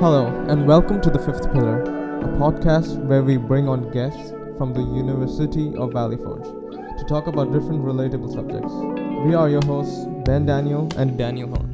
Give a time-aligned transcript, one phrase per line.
[0.00, 4.72] Hello, and welcome to The Fifth Pillar, a podcast where we bring on guests from
[4.72, 8.72] the University of Valley Forge to talk about different relatable subjects.
[9.26, 11.67] We are your hosts, Ben Daniel and Daniel Horn.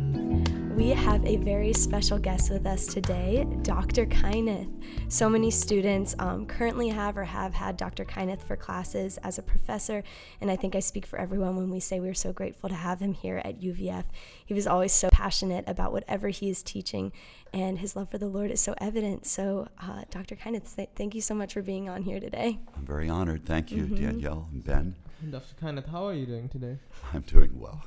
[0.74, 4.06] We have a very special guest with us today, Dr.
[4.06, 4.68] Keinath.
[5.06, 8.04] So many students um, currently have or have had Dr.
[8.04, 10.02] Keinath for classes as a professor,
[10.40, 12.98] and I think I speak for everyone when we say we're so grateful to have
[12.98, 14.06] him here at UVF.
[14.44, 17.12] He was always so passionate about whatever he is teaching,
[17.52, 19.26] and his love for the Lord is so evident.
[19.26, 20.34] So, uh, Dr.
[20.34, 22.58] Keinath, th- thank you so much for being on here today.
[22.76, 23.46] I'm very honored.
[23.46, 23.94] Thank you, mm-hmm.
[23.94, 24.96] Danielle and Ben.
[25.30, 25.54] Dr.
[25.54, 26.78] Keinath, how are you doing today?
[27.12, 27.84] I'm doing well.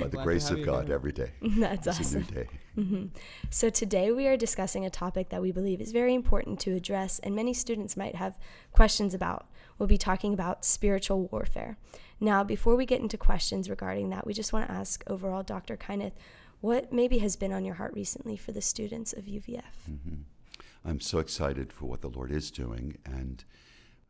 [0.00, 1.30] By the grace of God, every day.
[1.42, 2.22] That's it's awesome.
[2.22, 2.48] A new day.
[2.78, 3.04] Mm-hmm.
[3.50, 7.18] So today we are discussing a topic that we believe is very important to address,
[7.20, 8.38] and many students might have
[8.72, 9.46] questions about.
[9.78, 11.76] We'll be talking about spiritual warfare.
[12.20, 15.76] Now, before we get into questions regarding that, we just want to ask overall, Dr.
[15.76, 16.12] Keinath,
[16.60, 19.62] what maybe has been on your heart recently for the students of UVF?
[19.90, 20.22] Mm-hmm.
[20.84, 23.44] I'm so excited for what the Lord is doing, and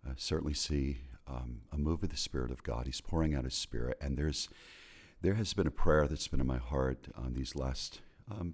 [0.07, 2.87] uh, certainly see um, a move of the Spirit of God.
[2.87, 4.49] He's pouring out His Spirit, and there's
[5.25, 8.53] there has been a prayer that's been in my heart on these last, um,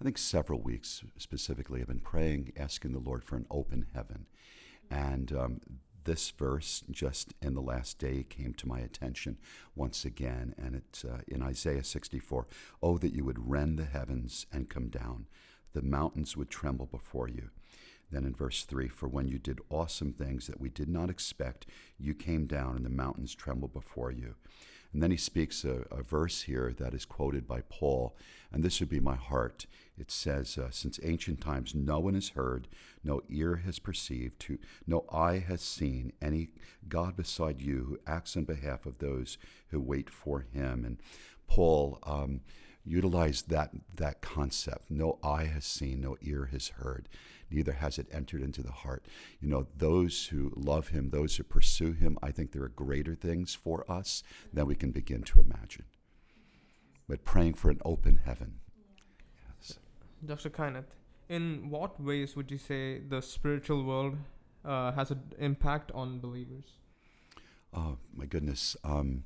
[0.00, 1.80] I think, several weeks specifically.
[1.80, 4.26] I've been praying, asking the Lord for an open heaven,
[4.90, 5.60] and um,
[6.02, 9.38] this verse just in the last day came to my attention
[9.76, 12.48] once again, and it's uh, in Isaiah 64.
[12.82, 15.28] Oh, that you would rend the heavens and come down,
[15.72, 17.50] the mountains would tremble before you.
[18.10, 21.66] Then in verse 3, for when you did awesome things that we did not expect,
[21.96, 24.34] you came down and the mountains trembled before you.
[24.92, 28.16] And then he speaks a, a verse here that is quoted by Paul,
[28.50, 29.66] and this would be my heart.
[29.98, 32.68] It says, uh, Since ancient times no one has heard,
[33.04, 36.50] no ear has perceived, to, no eye has seen any
[36.88, 39.36] God beside you who acts on behalf of those
[39.70, 40.84] who wait for him.
[40.84, 40.98] And
[41.48, 42.40] Paul, um,
[42.88, 44.90] utilize that, that concept.
[44.90, 47.08] No eye has seen, no ear has heard,
[47.50, 49.06] neither has it entered into the heart.
[49.40, 53.14] You know, those who love him, those who pursue him, I think there are greater
[53.14, 55.84] things for us than we can begin to imagine.
[57.08, 58.60] But praying for an open heaven.
[59.60, 59.78] Yes.
[60.24, 60.50] Dr.
[60.50, 60.92] Keinath,
[61.28, 64.16] in what ways would you say the spiritual world
[64.64, 66.64] uh, has an impact on believers?
[67.72, 68.76] Oh, my goodness.
[68.82, 69.24] Um,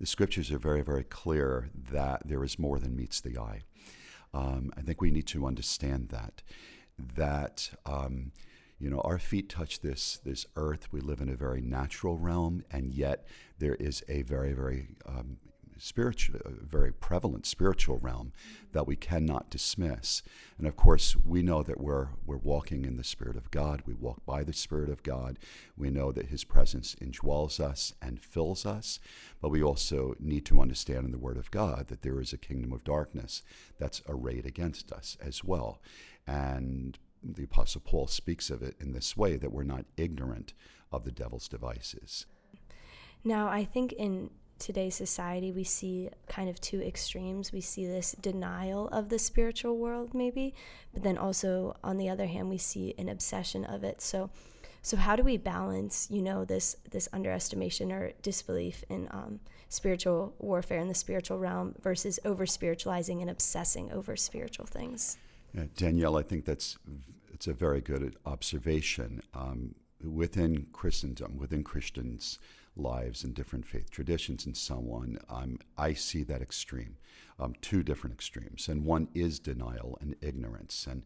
[0.00, 3.62] the scriptures are very, very clear that there is more than meets the eye.
[4.32, 6.42] Um, I think we need to understand that.
[6.98, 8.32] That um,
[8.78, 10.92] you know, our feet touch this this earth.
[10.92, 13.26] We live in a very natural realm, and yet
[13.58, 15.38] there is a very, very um,
[15.78, 18.32] spiritual, very prevalent spiritual realm
[18.72, 20.22] that we cannot dismiss.
[20.58, 23.82] And of course, we know that we're we're walking in the Spirit of God.
[23.86, 25.38] We walk by the Spirit of God.
[25.76, 29.00] We know that His presence indwells us and fills us.
[29.40, 32.38] But we also need to understand in the Word of God that there is a
[32.38, 33.42] kingdom of darkness
[33.78, 35.80] that's arrayed against us as well.
[36.26, 40.52] And the Apostle Paul speaks of it in this way that we're not ignorant
[40.92, 42.26] of the devil's devices.
[43.24, 47.52] Now, I think in today's society, we see kind of two extremes.
[47.52, 50.54] We see this denial of the spiritual world, maybe,
[50.92, 54.00] but then also, on the other hand, we see an obsession of it.
[54.00, 54.30] So,
[54.82, 60.34] so how do we balance, you know, this this underestimation or disbelief in um, spiritual
[60.38, 65.18] warfare in the spiritual realm versus over spiritualizing and obsessing over spiritual things?
[65.54, 66.78] Yeah, Danielle, I think that's
[67.32, 69.22] it's a very good observation.
[69.34, 72.38] Um, within Christendom, within Christians,
[72.78, 76.96] lives and different faith traditions and so on, um, I see that extreme,
[77.38, 78.68] um, two different extremes.
[78.68, 80.86] And one is denial and ignorance.
[80.86, 81.02] And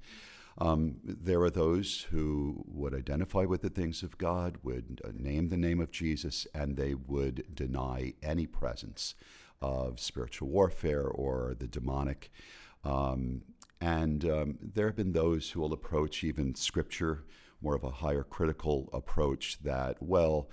[0.59, 5.49] um, there are those who would identify with the things of God, would uh, name
[5.49, 9.15] the name of Jesus, and they would deny any presence
[9.63, 12.31] of spiritual warfare or the demonic.
[12.85, 13.43] Um,
[13.81, 17.25] and um, there have been those who will approach even Scripture
[17.63, 20.49] more of a higher critical approach that, well,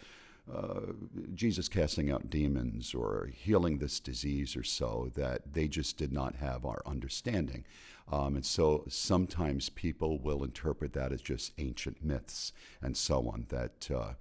[0.54, 0.94] uh,
[1.33, 6.36] Jesus casting out demons or healing this disease or so, that they just did not
[6.36, 7.66] have our understanding.
[8.12, 12.51] Um, and so sometimes people will interpret that as just ancient myths
[12.81, 14.13] and so on that uh,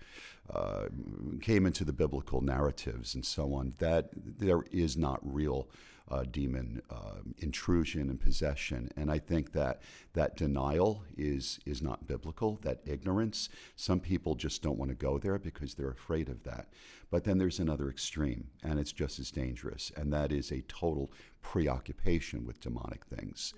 [1.40, 5.68] came into the biblical narratives and so on, that there is not real
[6.10, 8.90] uh, demon uh, intrusion and possession.
[8.96, 9.82] And I think that
[10.14, 12.58] that denial is is not biblical.
[12.62, 13.48] That ignorance.
[13.76, 16.68] Some people just don't want to go there because they're afraid of that.
[17.10, 21.10] But then there's another extreme, and it's just as dangerous, and that is a total
[21.42, 23.54] preoccupation with demonic things.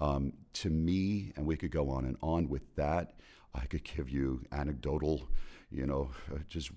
[0.00, 3.14] Um, to me, and we could go on and on with that.
[3.54, 5.28] I could give you anecdotal
[5.72, 6.10] you know,
[6.48, 6.70] just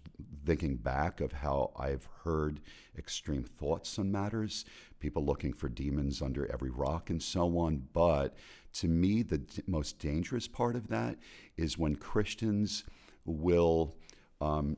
[0.45, 2.62] thinking back of how I've heard
[2.97, 4.65] extreme thoughts on matters,
[5.00, 7.88] people looking for demons under every rock and so on.
[7.94, 8.36] But
[8.74, 11.18] to me, the most dangerous part of that
[11.57, 12.83] is when Christians
[13.25, 13.95] will
[14.39, 14.77] um,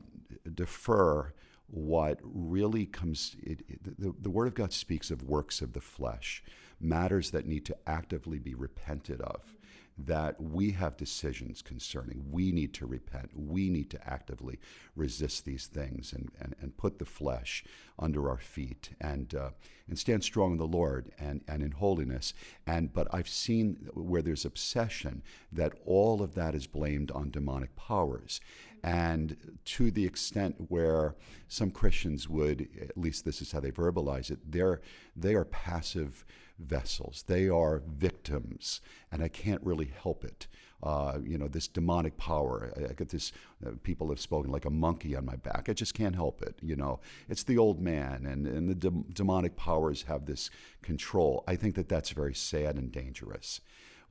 [0.54, 1.32] defer
[1.70, 5.80] what really comes, it, it, the, the Word of God speaks of works of the
[5.80, 6.42] flesh,
[6.80, 9.57] matters that need to actively be repented of
[9.98, 12.26] that we have decisions concerning.
[12.30, 13.30] We need to repent.
[13.34, 14.60] We need to actively
[14.94, 17.64] resist these things and, and, and put the flesh
[17.98, 19.50] under our feet and, uh,
[19.88, 22.32] and stand strong in the Lord and, and in holiness.
[22.66, 27.74] And, but I've seen where there's obsession that all of that is blamed on demonic
[27.74, 28.40] powers.
[28.84, 31.16] And to the extent where
[31.48, 34.80] some Christians would, at least this is how they verbalize it, they're,
[35.16, 36.24] they are passive
[36.58, 37.24] vessels.
[37.26, 40.46] They are victims, and I can't really help it.
[40.80, 42.72] Uh, you know, this demonic power.
[42.76, 43.32] I, I get this,
[43.66, 45.68] uh, people have spoken like a monkey on my back.
[45.68, 46.56] I just can't help it.
[46.62, 50.50] You know, it's the old man, and, and the de- demonic powers have this
[50.82, 51.42] control.
[51.48, 53.60] I think that that's very sad and dangerous.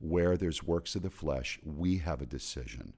[0.00, 2.92] Where there's works of the flesh, we have a decision.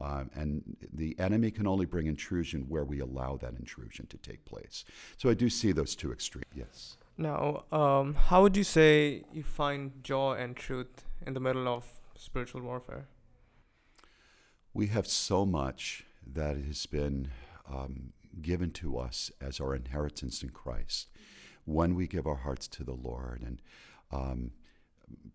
[0.00, 4.44] Um, and the enemy can only bring intrusion where we allow that intrusion to take
[4.44, 4.84] place.
[5.16, 6.46] So I do see those two extremes.
[6.54, 6.96] Yes.
[7.16, 11.84] Now, um, how would you say you find joy and truth in the middle of
[12.16, 13.06] spiritual warfare?
[14.72, 17.30] We have so much that has been
[17.70, 18.12] um,
[18.42, 21.08] given to us as our inheritance in Christ
[21.64, 23.42] when we give our hearts to the Lord.
[23.42, 23.62] And
[24.10, 24.50] um,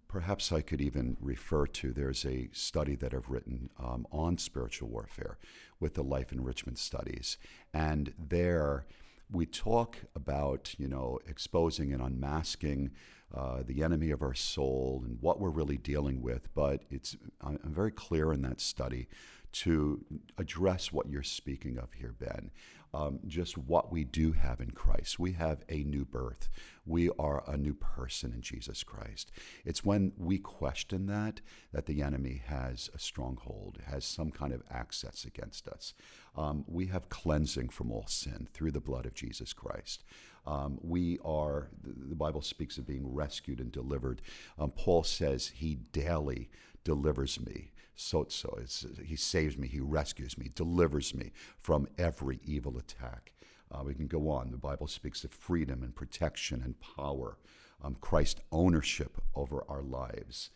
[0.08, 4.90] perhaps I could even refer to there's a study that I've written um, on spiritual
[4.90, 5.38] warfare
[5.80, 7.38] with the Life Enrichment Studies.
[7.74, 8.86] And there,
[9.32, 12.92] we talk about, you know, exposing and unmasking
[13.36, 16.54] uh, the enemy of our soul and what we're really dealing with.
[16.56, 19.08] But it's I'm very clear in that study
[19.52, 20.04] to
[20.38, 22.52] address what you're speaking of here, Ben.
[22.92, 25.20] Um, just what we do have in Christ.
[25.20, 26.50] We have a new birth.
[26.88, 29.32] We are a new person in Jesus Christ.
[29.64, 31.42] It's when we question that
[31.72, 35.94] that the enemy has a stronghold, has some kind of access against us.
[36.36, 40.04] Um, we have cleansing from all sin through the blood of Jesus Christ.
[40.48, 44.24] Um, we are, the Bible speaks of being rescued and delivered.
[44.58, 46.50] Um, Paul says, He daily
[46.84, 47.72] delivers me.
[48.00, 48.58] So, so
[49.06, 53.34] he saves me, he rescues me, delivers me from every evil attack.
[53.70, 54.52] Uh, we can go on.
[54.52, 57.38] The Bible speaks of freedom and protection and power,
[57.84, 60.50] um, Christ ownership over our lives.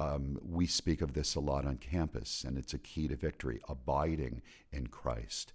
[0.00, 3.60] Um, we speak of this a lot on campus, and it's a key to victory
[3.68, 4.42] abiding
[4.72, 5.52] in Christ.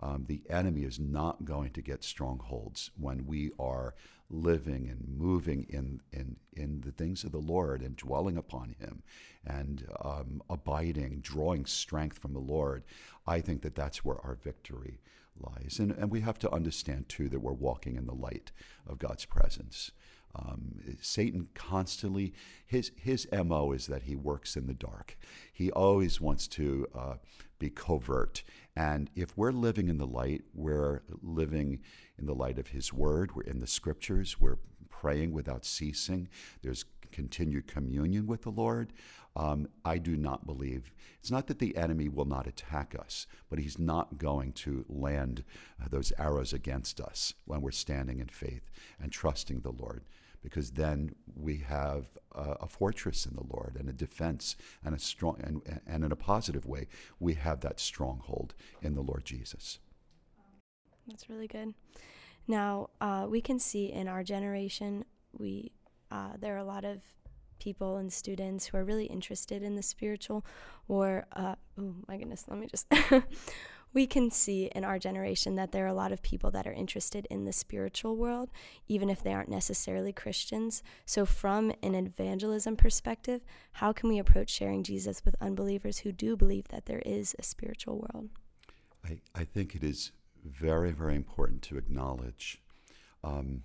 [0.00, 3.94] Um, the enemy is not going to get strongholds when we are
[4.34, 9.02] living and moving in, in, in the things of the Lord and dwelling upon Him
[9.46, 12.84] and um, abiding, drawing strength from the Lord.
[13.26, 15.00] I think that that's where our victory
[15.38, 15.78] lies.
[15.78, 18.52] And, and we have to understand, too, that we're walking in the light
[18.86, 19.90] of God's presence.
[20.34, 22.32] Um, Satan constantly,
[22.66, 25.16] his, his MO is that he works in the dark.
[25.52, 27.14] He always wants to uh,
[27.58, 28.42] be covert.
[28.76, 31.80] And if we're living in the light, we're living
[32.18, 34.58] in the light of his word, we're in the scriptures, we're
[34.88, 36.28] praying without ceasing,
[36.62, 38.92] there's continued communion with the Lord.
[39.36, 40.92] Um, I do not believe.
[41.20, 45.44] It's not that the enemy will not attack us, but he's not going to land
[45.80, 50.04] uh, those arrows against us when we're standing in faith and trusting the Lord
[50.44, 54.98] because then we have a, a, fortress in the Lord and a defense and a
[54.98, 56.86] strong and, and in a positive way
[57.18, 59.78] we have that stronghold in the Lord Jesus.
[61.08, 61.74] That's really good.
[62.46, 65.04] Now uh, we can see in our generation
[65.36, 65.72] we
[66.10, 67.00] uh, there are a lot of
[67.58, 70.44] people and students who are really interested in the spiritual
[70.86, 72.86] or uh, oh my goodness let me just
[73.94, 76.72] we can see in our generation that there are a lot of people that are
[76.72, 78.50] interested in the spiritual world,
[78.88, 80.82] even if they aren't necessarily Christians.
[81.06, 83.42] So, from an evangelism perspective,
[83.74, 87.44] how can we approach sharing Jesus with unbelievers who do believe that there is a
[87.44, 88.30] spiritual world?
[89.04, 90.10] I, I think it is
[90.44, 92.60] very, very important to acknowledge.
[93.22, 93.62] Um,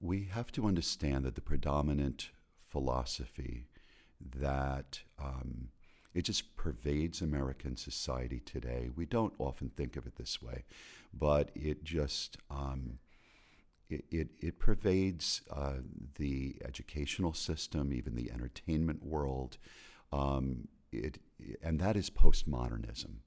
[0.00, 2.30] we have to understand that the predominant
[2.66, 3.66] philosophy
[4.20, 5.68] that um,
[6.14, 8.90] it just pervades American society today.
[8.94, 10.64] We don't often think of it this way,
[11.12, 12.98] but it just um,
[13.88, 15.76] it, it, it, pervades uh,
[16.16, 19.56] the educational system, even the entertainment world,
[20.12, 21.18] um, it,
[21.62, 23.20] and that is postmodernism.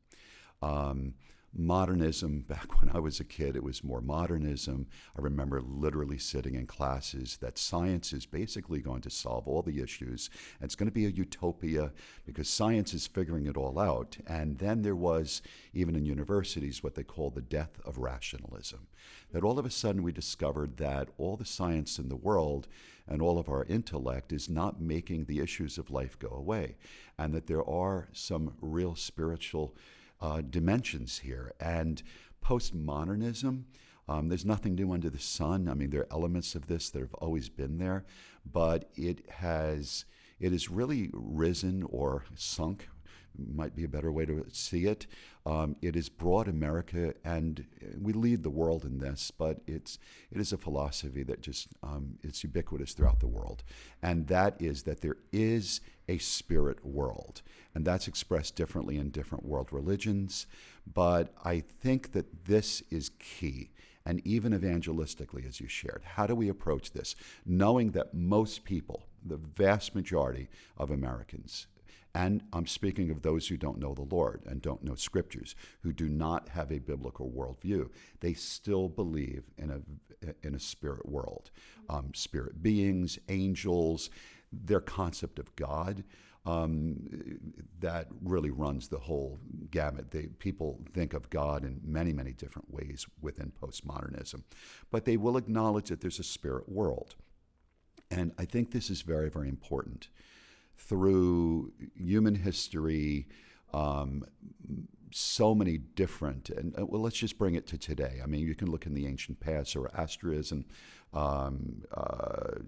[0.62, 1.16] Um,
[1.54, 4.88] modernism back when I was a kid, it was more modernism.
[5.18, 9.82] I remember literally sitting in classes that science is basically going to solve all the
[9.82, 10.30] issues.
[10.60, 11.92] And it's going to be a utopia
[12.26, 14.18] because science is figuring it all out.
[14.28, 15.42] And then there was,
[15.74, 18.88] even in universities, what they call the death of rationalism.
[19.32, 22.68] That all of a sudden we discovered that all the science in the world
[23.08, 26.76] and all of our intellect is not making the issues of life go away,
[27.18, 29.76] and that there are some real spiritual
[30.22, 31.54] uh, dimensions here.
[31.60, 32.02] And
[32.44, 33.64] postmodernism,
[34.08, 35.68] um, there's nothing new under the sun.
[35.68, 38.06] I mean, there are elements of this that have always been there,
[38.46, 40.06] but it has
[40.40, 42.90] it has really risen or sunk
[43.38, 45.08] might be a better way to see it.
[45.46, 47.66] Um, it has brought America, and
[48.00, 49.98] we lead the world in this, but it's
[50.32, 53.64] it is a philosophy that just um, it's ubiquitous throughout the world,
[54.02, 57.42] and that is that there is a spirit world,
[57.74, 60.46] and that's expressed differently in different world religions.
[60.92, 63.72] But I think that this is key
[64.06, 66.02] and even evangelistically, as you shared.
[66.04, 67.16] How do we approach this?
[67.46, 71.68] Knowing that most people, the vast majority of Americans,
[72.14, 75.94] and I'm speaking of those who don't know the Lord and don't know scriptures, who
[75.94, 77.90] do not have a biblical worldview.
[78.20, 79.82] They still believe in a,
[80.46, 81.52] in a spirit world,
[81.90, 84.10] um, spirit beings, angels,
[84.52, 86.04] their concept of God.
[86.44, 87.38] Um,
[87.82, 89.40] that really runs the whole
[89.70, 90.10] gamut.
[90.10, 94.42] They, people think of God in many, many different ways within postmodernism,
[94.90, 97.14] but they will acknowledge that there's a spirit world.
[98.10, 100.10] And I think this is very, very important
[100.88, 103.28] through human history,
[103.74, 104.24] um,
[105.12, 108.20] so many different, and uh, well, let's just bring it to today.
[108.24, 110.66] I mean, you can look in the ancient past, Zoroastrianism,
[111.14, 112.60] um, uh,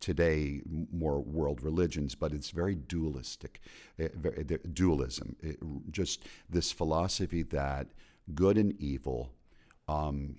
[0.00, 0.62] today
[0.92, 3.60] more world religions, but it's very dualistic,
[3.98, 5.36] uh, very, dualism.
[5.40, 5.58] It,
[5.90, 7.88] just this philosophy that
[8.34, 9.32] good and evil
[9.88, 10.36] um,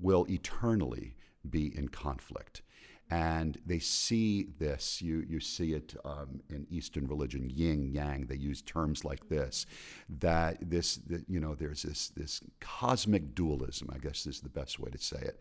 [0.00, 1.16] will eternally
[1.48, 2.62] be in conflict
[3.10, 5.02] and they see this.
[5.02, 8.26] You you see it um, in Eastern religion, yin yang.
[8.26, 9.66] They use terms like this.
[10.08, 13.90] That this that, you know there's this this cosmic dualism.
[13.92, 15.40] I guess is the best way to say it.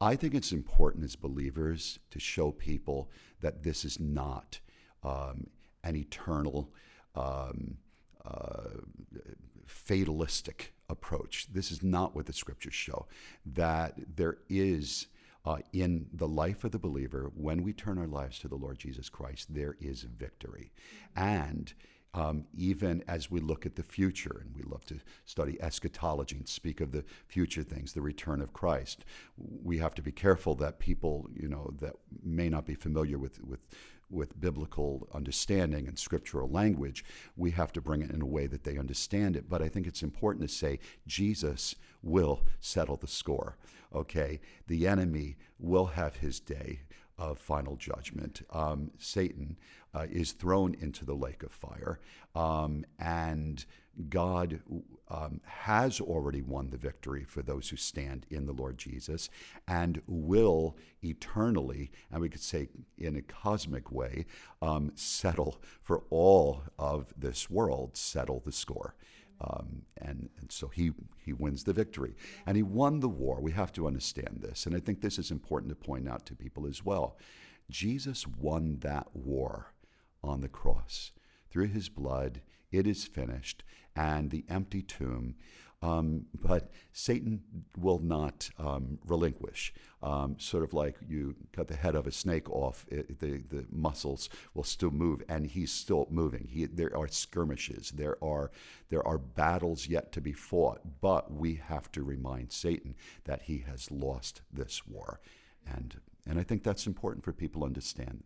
[0.00, 3.10] I think it's important as believers to show people
[3.40, 4.60] that this is not
[5.02, 5.48] um,
[5.82, 6.70] an eternal.
[7.14, 7.78] Um,
[8.24, 8.80] uh,
[9.66, 11.46] fatalistic approach.
[11.52, 13.06] This is not what the scriptures show.
[13.44, 15.06] That there is
[15.48, 18.78] uh, in the life of the believer, when we turn our lives to the Lord
[18.78, 20.72] Jesus Christ, there is victory.
[21.16, 21.72] And
[22.12, 26.46] um, even as we look at the future, and we love to study eschatology and
[26.46, 29.06] speak of the future things, the return of Christ,
[29.38, 33.42] we have to be careful that people, you know, that may not be familiar with,
[33.42, 33.60] with
[34.10, 37.04] with biblical understanding and scriptural language,
[37.36, 39.48] we have to bring it in a way that they understand it.
[39.48, 43.56] But I think it's important to say Jesus will settle the score.
[43.94, 46.80] Okay, the enemy will have his day
[47.18, 48.42] of final judgment.
[48.50, 49.56] Um, Satan
[49.98, 51.98] uh, is thrown into the lake of fire,
[52.34, 53.64] um, and
[54.08, 54.60] God
[55.08, 59.28] um, has already won the victory for those who stand in the Lord Jesus
[59.66, 64.26] and will eternally, and we could say in a cosmic way,
[64.62, 68.94] um, settle for all of this world, settle the score.
[69.40, 72.14] Um, and, and so he, he wins the victory.
[72.44, 73.40] And he won the war.
[73.40, 74.66] We have to understand this.
[74.66, 77.16] And I think this is important to point out to people as well.
[77.70, 79.72] Jesus won that war
[80.22, 81.12] on the cross.
[81.50, 83.64] Through his blood, it is finished,
[83.96, 85.34] and the empty tomb.
[85.80, 87.42] Um, but Satan
[87.76, 89.72] will not um, relinquish.
[90.02, 93.64] Um, sort of like you cut the head of a snake off, it, the, the
[93.70, 96.48] muscles will still move, and he's still moving.
[96.50, 98.50] He, there are skirmishes, there are,
[98.88, 102.94] there are battles yet to be fought, but we have to remind Satan
[103.24, 105.20] that he has lost this war.
[105.66, 108.24] And, and I think that's important for people to understand.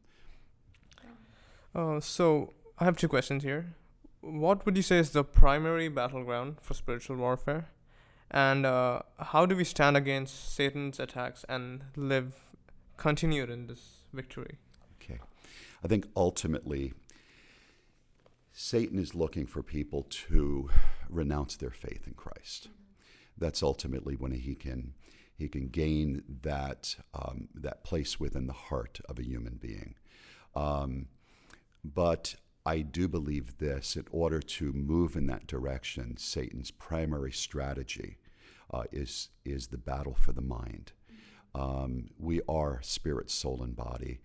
[1.74, 3.74] Uh, so I have two questions here
[4.22, 7.68] what would you say is the primary battleground for spiritual warfare?
[8.30, 12.34] And uh, how do we stand against Satan's attacks and live,
[12.96, 14.56] continued in this victory?
[15.02, 15.18] Okay.
[15.84, 16.94] I think ultimately,
[18.52, 20.70] Satan is looking for people to
[21.10, 22.68] renounce their faith in Christ.
[23.36, 24.94] That's ultimately when he can
[25.34, 29.96] he can gain that um, that place within the heart of a human being.
[30.54, 31.08] Um,
[31.84, 38.18] but I do believe this in order to move in that direction, Satan's primary strategy
[38.72, 40.92] uh, is, is the battle for the mind.
[41.54, 44.20] Um, we are spirit, soul, and body.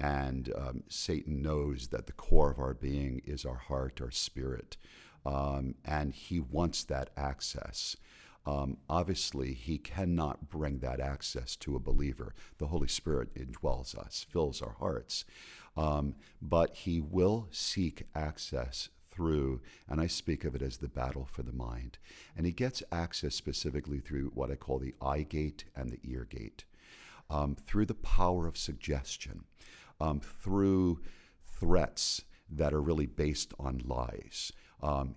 [0.00, 4.76] And um, Satan knows that the core of our being is our heart, our spirit.
[5.24, 7.96] um, and he wants that access.
[8.44, 12.34] Um, obviously, he cannot bring that access to a believer.
[12.58, 15.24] The Holy Spirit indwells us, fills our hearts.
[15.76, 21.28] Um, but he will seek access through, and I speak of it as the battle
[21.30, 21.98] for the mind.
[22.36, 26.26] And he gets access specifically through what I call the eye gate and the ear
[26.28, 26.64] gate,
[27.30, 29.44] um, through the power of suggestion,
[30.00, 31.00] um, through
[31.46, 34.52] threats that are really based on lies.
[34.82, 35.14] Um,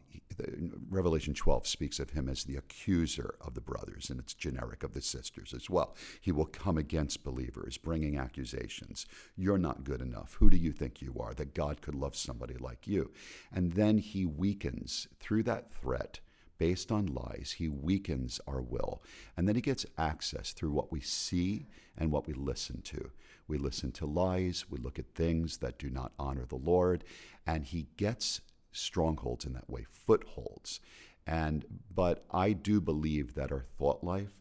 [0.89, 4.93] Revelation 12 speaks of him as the accuser of the brothers, and it's generic of
[4.93, 5.95] the sisters as well.
[6.19, 9.05] He will come against believers, bringing accusations.
[9.35, 10.35] You're not good enough.
[10.39, 13.11] Who do you think you are that God could love somebody like you?
[13.51, 16.19] And then he weakens through that threat.
[16.57, 19.01] Based on lies, he weakens our will.
[19.35, 21.67] And then he gets access through what we see
[21.97, 23.11] and what we listen to.
[23.47, 27.03] We listen to lies, we look at things that do not honor the Lord,
[27.45, 28.41] and he gets
[28.75, 30.79] strongholds in that way, footholds.
[31.27, 34.37] And but I do believe that our thought life,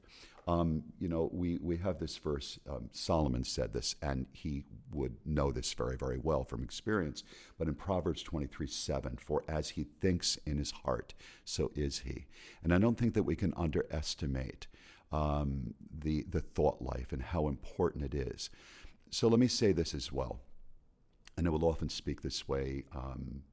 [0.47, 5.17] um, you know, we, we have this verse, um, Solomon said this, and he would
[5.25, 7.25] know this very, very well from experience.
[7.59, 11.15] But in Proverbs 23 7, for as he thinks in his heart,
[11.45, 12.27] so is he.
[12.63, 14.67] And I don't think that we can underestimate
[15.13, 18.51] um, the, the thought life and how important it is.
[19.11, 20.41] So let me say this as well,
[21.39, 23.45] and I will often speak this way um,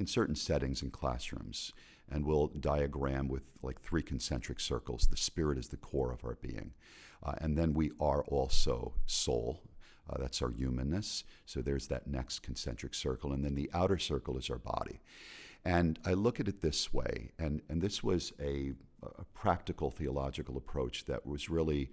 [0.00, 1.72] in certain settings in classrooms
[2.10, 5.06] and we'll diagram with like three concentric circles.
[5.06, 6.72] The spirit is the core of our being.
[7.22, 9.62] Uh, and then we are also soul.
[10.08, 11.24] Uh, that's our humanness.
[11.46, 13.32] So there's that next concentric circle.
[13.32, 15.00] And then the outer circle is our body.
[15.64, 20.56] And I look at it this way, and, and this was a, a practical theological
[20.56, 21.90] approach that was really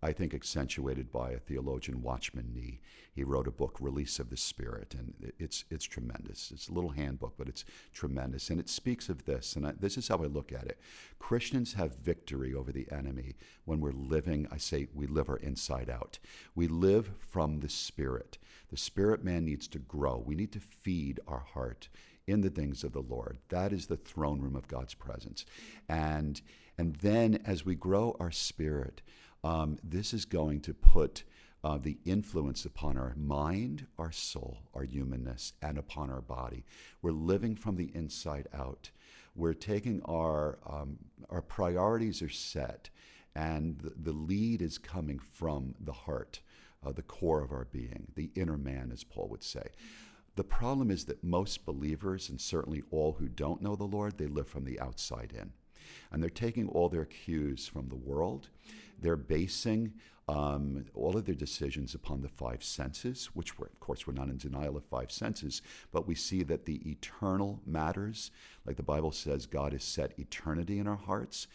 [0.00, 2.80] I think, accentuated by a theologian, Watchman Nee.
[3.12, 6.52] He wrote a book, Release of the Spirit, and it's, it's tremendous.
[6.52, 8.48] It's a little handbook, but it's tremendous.
[8.48, 10.78] And it speaks of this, and I, this is how I look at it.
[11.18, 15.90] Christians have victory over the enemy when we're living, I say, we live our inside
[15.90, 16.20] out.
[16.54, 18.38] We live from the Spirit.
[18.70, 20.22] The Spirit man needs to grow.
[20.24, 21.88] We need to feed our heart
[22.28, 23.38] in the things of the Lord.
[23.48, 25.44] That is the throne room of God's presence.
[25.88, 26.40] And,
[26.76, 29.00] and then as we grow our spirit,
[29.44, 31.24] um, this is going to put
[31.64, 36.64] uh, the influence upon our mind, our soul, our humanness, and upon our body.
[37.02, 38.90] We're living from the inside out.
[39.34, 40.98] We're taking our, um,
[41.30, 42.90] our priorities are set,
[43.34, 46.40] and the, the, lead is coming from the heart,
[46.84, 49.68] uh, the core of our being, the inner man, as Paul would say.
[50.36, 54.26] The problem is that most believers, and certainly all who don't know the Lord, they
[54.26, 55.52] live from the outside in.
[56.10, 58.48] And they're taking all their cues from the world
[59.00, 59.94] they're basing
[60.28, 64.28] um, all of their decisions upon the five senses, which, we're, of course, we're not
[64.28, 68.30] in denial of five senses, but we see that the eternal matters.
[68.66, 71.46] Like the Bible says, God has set eternity in our hearts.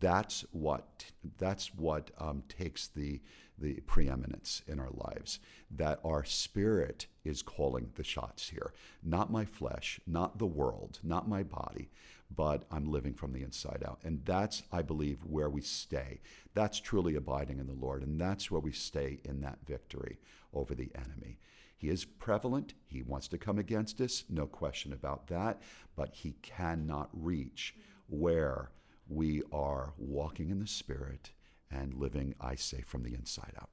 [0.00, 1.04] That's what
[1.38, 3.20] that's what um, takes the
[3.56, 5.38] the preeminence in our lives.
[5.70, 11.28] That our spirit is calling the shots here, not my flesh, not the world, not
[11.28, 11.90] my body,
[12.34, 14.00] but I'm living from the inside out.
[14.04, 16.20] And that's, I believe, where we stay.
[16.54, 18.02] That's truly abiding in the Lord.
[18.02, 20.18] And that's where we stay in that victory
[20.52, 21.38] over the enemy.
[21.76, 22.74] He is prevalent.
[22.86, 25.60] He wants to come against us, no question about that.
[25.96, 27.74] But he cannot reach
[28.08, 28.70] where
[29.08, 31.32] we are walking in the Spirit
[31.70, 33.70] and living, I say, from the inside out.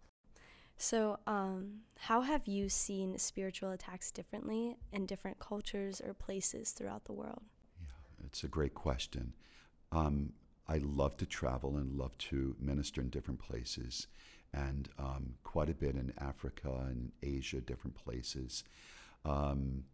[0.78, 7.06] So, um, how have you seen spiritual attacks differently in different cultures or places throughout
[7.06, 7.42] the world?
[8.26, 9.34] It's a great question.
[9.92, 10.34] Um,
[10.68, 14.08] I love to travel and love to minister in different places,
[14.54, 18.64] and um, quite a bit in Africa and Asia, different places.
[19.24, 19.86] Um,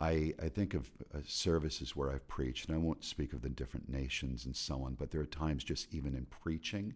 [0.00, 3.48] I, I, think of uh, services where I've preached, and I won't speak of the
[3.48, 6.94] different nations and so on, but there are times just even in preaching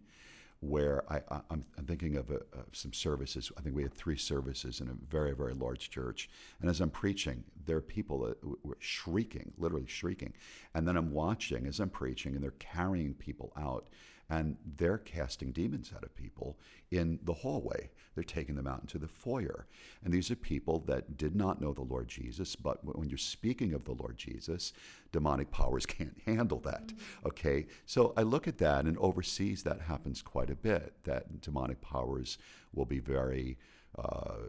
[0.62, 1.20] where I,
[1.50, 3.50] am thinking of, a, of, some services.
[3.58, 6.30] I think we had three services in a very, very large church.
[6.60, 10.34] And as I'm preaching, there are people that were shrieking, literally shrieking.
[10.72, 13.88] And then I'm watching as I'm preaching, and they're carrying people out
[14.32, 16.58] and they're casting demons out of people
[16.90, 17.90] in the hallway.
[18.14, 19.66] They're taking them out into the foyer.
[20.02, 23.74] And these are people that did not know the Lord Jesus, but when you're speaking
[23.74, 24.72] of the Lord Jesus,
[25.12, 26.86] demonic powers can't handle that.
[26.86, 27.26] Mm-hmm.
[27.26, 27.66] Okay?
[27.84, 32.38] So I look at that, and overseas that happens quite a bit, that demonic powers
[32.74, 33.58] will be very.
[33.98, 34.48] Uh,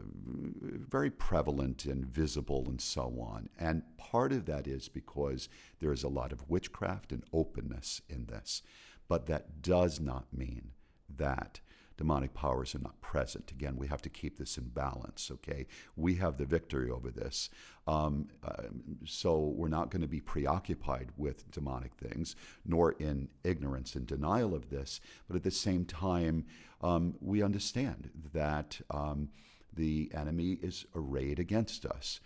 [0.88, 3.50] very prevalent and visible and so on.
[3.60, 8.24] And part of that is because there is a lot of witchcraft and openness in
[8.24, 8.62] this.
[9.08, 10.70] But that does not mean
[11.16, 11.60] that
[11.96, 13.52] demonic powers are not present.
[13.52, 15.66] Again, we have to keep this in balance, okay?
[15.96, 17.50] We have the victory over this.
[17.86, 18.64] Um, uh,
[19.04, 24.54] so we're not going to be preoccupied with demonic things, nor in ignorance and denial
[24.54, 25.00] of this.
[25.28, 26.46] But at the same time,
[26.80, 29.28] um, we understand that um,
[29.72, 32.20] the enemy is arrayed against us.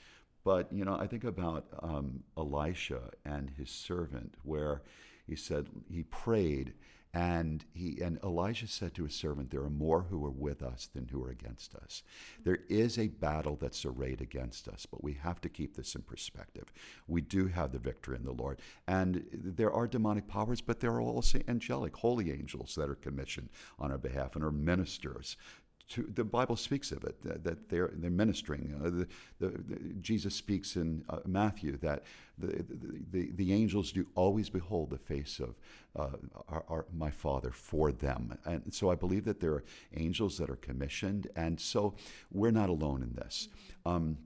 [0.45, 4.83] But, you know, I think about um, Elisha and his servant, where
[5.29, 6.73] he said he prayed
[7.15, 10.89] and he and Elijah said to his servant, There are more who are with us
[10.93, 12.03] than who are against us.
[12.45, 16.03] There is a battle that's arrayed against us, but we have to keep this in
[16.03, 16.73] perspective.
[17.07, 18.61] We do have the victory in the Lord.
[18.87, 23.49] And there are demonic powers, but there are also angelic, holy angels that are commissioned
[23.79, 25.37] on our behalf and are ministers
[25.91, 28.75] to, the Bible speaks of it that, that they're they're ministering.
[28.79, 29.09] Uh, the,
[29.41, 32.03] the, the, Jesus speaks in uh, Matthew that
[32.37, 32.65] the,
[33.11, 35.55] the, the angels do always behold the face of
[35.97, 36.17] uh,
[36.49, 39.65] our, our, my Father for them, and so I believe that there are
[39.97, 41.95] angels that are commissioned, and so
[42.31, 43.49] we're not alone in this.
[43.87, 44.19] Um,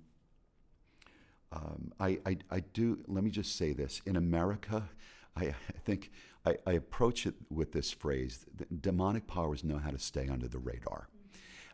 [1.53, 2.99] um, I, I, I do.
[3.07, 4.89] Let me just say this: in America,
[5.37, 6.11] I, think.
[6.45, 8.47] I, I approach it with this phrase
[8.81, 11.09] demonic powers know how to stay under the radar.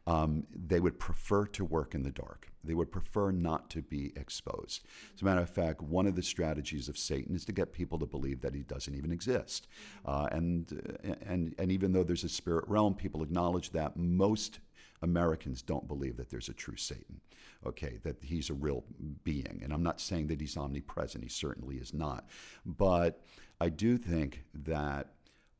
[0.09, 2.51] Um, they would prefer to work in the dark.
[2.65, 4.87] They would prefer not to be exposed.
[5.15, 7.99] As a matter of fact, one of the strategies of Satan is to get people
[7.99, 9.69] to believe that he doesn't even exist.
[10.07, 14.61] Uh, and, and, and even though there's a spirit realm, people acknowledge that most
[15.03, 17.21] Americans don't believe that there's a true Satan,
[17.67, 18.85] okay, that he's a real
[19.25, 19.61] being.
[19.63, 22.27] And I'm not saying that he's omnipresent, he certainly is not.
[22.65, 23.21] But
[23.61, 25.09] I do think that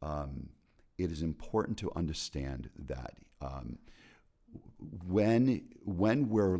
[0.01, 0.49] um,
[0.97, 3.15] it is important to understand that.
[3.43, 3.79] Um,
[5.07, 6.59] when when we're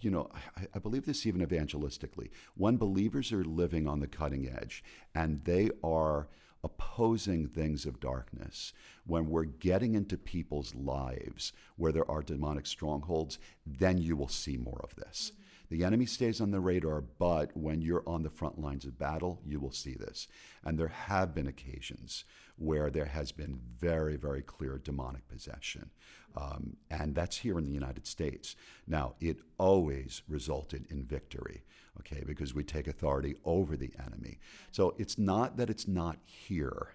[0.00, 4.48] you know I, I, believe this even evangelistically when believers are living on the cutting
[4.48, 6.28] edge and they are
[6.62, 8.72] opposing things of darkness
[9.06, 14.56] when we're getting into people's lives where there are demonic strongholds then you will see
[14.56, 15.42] more of this mm-hmm.
[15.70, 19.40] The enemy stays on the radar, but when you're on the front lines of battle,
[19.44, 20.26] you will see this.
[20.64, 22.24] And there have been occasions
[22.58, 25.90] where there has been very, very clear demonic possession.
[26.36, 28.56] Um, and that's here in the United States.
[28.86, 31.64] Now, it always resulted in victory,
[32.00, 34.38] okay, because we take authority over the enemy.
[34.70, 36.94] So it's not that it's not here,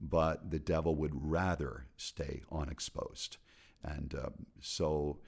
[0.00, 3.38] but the devil would rather stay unexposed.
[3.82, 5.18] And uh, so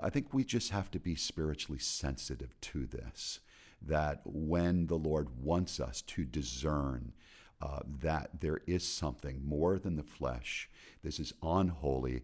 [0.00, 3.40] I think we just have to be spiritually sensitive to this.
[3.82, 7.12] That when the Lord wants us to discern
[7.60, 10.68] uh, that there is something more than the flesh,
[11.02, 12.22] this is unholy,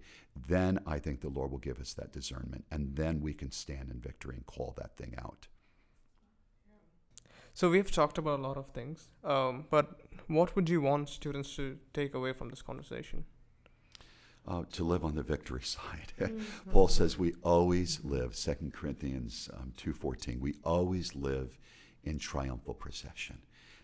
[0.49, 2.65] then I think the Lord will give us that discernment.
[2.71, 5.49] And then we can stand in victory and call that thing out.
[7.53, 11.57] So we've talked about a lot of things, um, but what would you want students
[11.57, 13.25] to take away from this conversation?
[14.47, 16.13] uh, to live on the victory side.
[16.19, 16.71] Mm-hmm.
[16.71, 21.59] Paul says we always live, 2 Corinthians um, 2.14, we always live
[22.03, 23.39] in triumphal procession.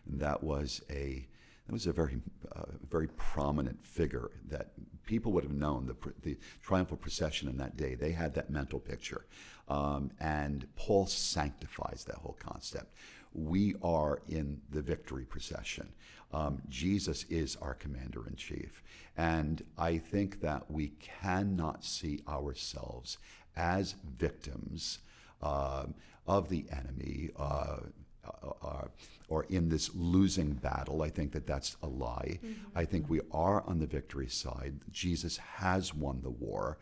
[0.09, 1.29] And that was a
[1.67, 2.19] that was a very
[2.55, 4.73] uh, very prominent figure that
[5.05, 7.95] people would have known the, the triumphal procession in that day.
[7.95, 9.27] They had that mental picture.
[9.69, 12.95] Um, and Paul sanctifies that whole concept.
[13.33, 15.93] We are in the victory procession.
[16.33, 18.83] Um, Jesus is our commander in chief.
[19.17, 23.19] And I think that we cannot see ourselves
[23.57, 24.99] as victims
[25.43, 25.87] uh,
[26.27, 27.31] of the enemy.
[27.37, 27.79] Uh,
[28.43, 28.89] uh, uh,
[29.29, 31.03] or in this losing battle.
[31.03, 32.39] I think that that's a lie.
[32.45, 32.79] Mm-hmm.
[32.79, 34.81] I think we are on the victory side.
[34.91, 36.79] Jesus has won the war.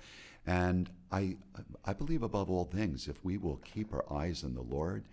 [0.47, 1.37] And I,
[1.85, 5.05] I believe above all things, if we will keep our eyes on the Lord,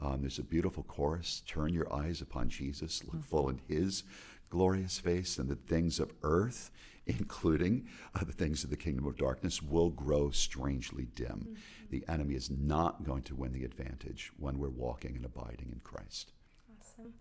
[0.00, 4.04] um, there's a beautiful chorus Turn your eyes upon Jesus, look full in his
[4.48, 6.70] glorious face, and the things of earth,
[7.18, 11.48] including uh, the things of the kingdom of darkness, will grow strangely dim.
[11.48, 11.54] Mm-hmm.
[11.90, 15.80] The enemy is not going to win the advantage when we're walking and abiding in
[15.82, 16.32] Christ.
[16.78, 17.14] Awesome.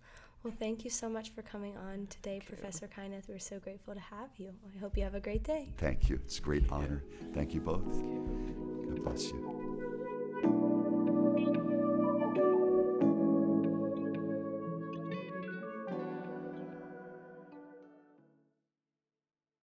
[0.44, 3.28] Well, thank you so much for coming on today, Professor Keinath.
[3.28, 4.54] We're so grateful to have you.
[4.76, 5.74] I hope you have a great day.
[5.78, 6.20] Thank you.
[6.24, 7.04] It's a great honor.
[7.34, 7.84] Thank you both.
[7.84, 9.97] God bless you.